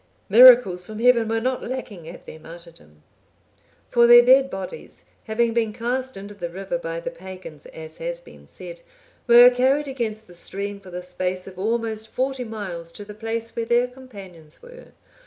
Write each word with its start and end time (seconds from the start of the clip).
(829) 0.31 0.43
Miracles 0.45 0.87
from 0.87 0.97
Heaven 0.97 1.27
were 1.27 1.39
not 1.39 1.61
lacking 1.63 2.07
at 2.09 2.25
their 2.25 2.39
martyrdom. 2.39 3.03
For 3.91 4.07
their 4.07 4.25
dead 4.25 4.49
bodies, 4.49 5.05
having 5.25 5.53
been 5.53 5.73
cast 5.73 6.17
into 6.17 6.33
the 6.33 6.49
river 6.49 6.79
by 6.79 6.99
the 6.99 7.11
pagans, 7.11 7.67
as 7.67 7.99
has 7.99 8.19
been 8.19 8.47
said, 8.47 8.81
were 9.27 9.51
carried 9.51 9.87
against 9.87 10.25
the 10.25 10.33
stream 10.33 10.79
for 10.79 10.89
the 10.89 11.03
space 11.03 11.45
of 11.45 11.59
almost 11.59 12.07
forty 12.09 12.43
miles, 12.43 12.91
to 12.93 13.05
the 13.05 13.13
place 13.13 13.55
where 13.55 13.63
their 13.67 13.85
companions 13.87 14.59
were. 14.59 14.93